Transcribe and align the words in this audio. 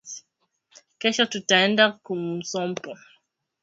Kesho 0.99 1.23
taenda 1.47 1.83
kumusompo 2.05 2.91